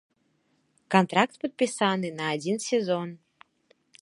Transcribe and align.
Кантракт 0.95 1.35
падпісаны 1.43 2.09
на 2.23 2.33
адзін 2.39 2.57
сезон. 2.69 3.07